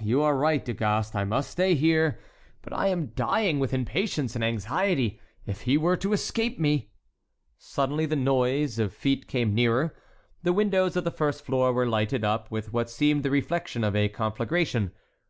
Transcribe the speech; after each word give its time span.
"You 0.00 0.22
are 0.22 0.34
right, 0.34 0.64
Du 0.64 0.72
Gast. 0.72 1.14
I 1.14 1.24
must 1.24 1.50
stay 1.50 1.74
here; 1.74 2.18
but 2.62 2.72
I 2.72 2.88
am 2.88 3.08
dying 3.08 3.58
with 3.58 3.74
impatience 3.74 4.34
and 4.34 4.42
anxiety. 4.42 5.20
If 5.44 5.60
he 5.68 5.76
were 5.76 5.98
to 5.98 6.14
escape 6.14 6.58
me!" 6.58 6.90
Suddenly 7.58 8.06
the 8.06 8.16
noise 8.16 8.78
of 8.78 8.94
feet 8.94 9.26
came 9.28 9.54
nearer—the 9.54 10.52
windows 10.54 10.96
of 10.96 11.04
the 11.04 11.10
first 11.10 11.44
floor 11.44 11.74
were 11.74 11.86
lighted 11.86 12.24
up 12.24 12.50
with 12.50 12.72
what 12.72 12.88
seemed 12.88 13.24
the 13.24 13.30
reflection 13.30 13.84
of 13.84 13.94
a 13.94 14.08
conflagration. 14.08 14.92